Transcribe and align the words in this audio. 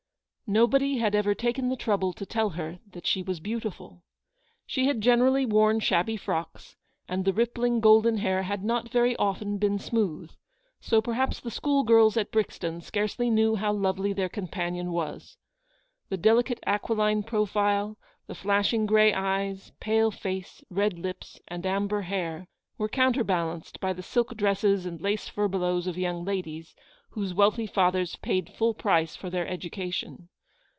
Nobody 0.53 0.97
had 0.97 1.15
ever 1.15 1.33
taken 1.33 1.69
the 1.69 1.77
trouble 1.77 2.11
to 2.11 2.25
tell 2.25 2.49
her 2.49 2.79
that 2.91 3.07
she 3.07 3.23
was 3.23 3.39
beautiful. 3.39 4.03
She 4.67 4.85
had 4.85 4.99
generally 4.99 5.45
worn 5.45 5.79
shabby 5.79 6.17
frocks, 6.17 6.75
and 7.07 7.23
the 7.23 7.31
rippling 7.31 7.79
golden 7.79 8.17
hair 8.17 8.43
had 8.43 8.61
not 8.61 8.89
very 8.91 9.15
often 9.15 9.57
been 9.59 9.79
smooth; 9.79 10.29
so 10.81 11.01
perhaps 11.01 11.39
the 11.39 11.51
school 11.51 11.83
girls 11.83 12.17
at 12.17 12.31
Brixton 12.33 12.81
scarcely 12.81 13.29
knew 13.29 13.55
how 13.55 13.71
lovely 13.71 14.11
their 14.11 14.27
companion 14.27 14.91
was. 14.91 15.37
The 16.09 16.17
delicate 16.17 16.59
aquiline 16.67 17.23
profile, 17.23 17.95
the 18.27 18.35
flashing 18.35 18.85
grey 18.85 19.13
eyes, 19.13 19.71
pale 19.79 20.11
face, 20.11 20.65
red 20.69 20.99
lips, 20.99 21.39
and 21.47 21.65
amber 21.65 22.01
hair, 22.01 22.45
were 22.77 22.89
counterbalanced 22.89 23.79
by 23.79 23.93
the 23.93 24.03
silk 24.03 24.35
dresses 24.35 24.85
and 24.85 24.99
lace 24.99 25.29
furbelows 25.29 25.87
of 25.87 25.97
young 25.97 26.25
ladies, 26.25 26.75
whose 27.11 27.33
wealthy 27.33 27.67
fathers 27.67 28.17
paid 28.17 28.49
full 28.49 28.73
price 28.73 29.15
for 29.15 29.29
their 29.29 29.47
education. 29.47 30.27